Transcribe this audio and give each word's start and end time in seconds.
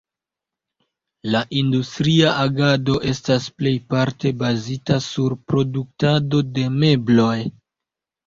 La 1.33 1.41
industria 1.59 2.29
agado 2.43 2.95
estas 3.11 3.45
plejparte 3.61 4.31
bazita 4.41 4.97
sur 5.09 5.37
produktado 5.53 6.41
de 6.59 6.65
mebloj. 6.81 7.37